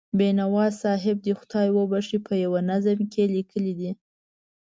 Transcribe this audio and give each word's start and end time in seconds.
بینوا 0.17 0.65
صاحب 0.81 1.17
دې 1.25 1.33
خدای 1.39 1.67
وبښي، 1.71 2.19
په 2.27 2.33
یوه 2.43 2.59
نظم 2.71 2.99
کې 3.11 3.19
یې 3.25 3.31
لیکلي 3.35 3.73
دي. 3.79 3.91